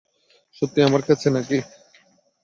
[0.55, 1.57] সত্যিই আমার কাছে নাকি?